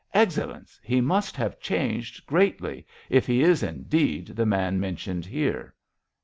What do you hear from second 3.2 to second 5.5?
he is, indeed, the man mentioned